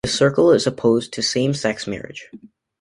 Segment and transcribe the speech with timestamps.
[0.03, 2.31] The Circle is opposed to same-sex marriage.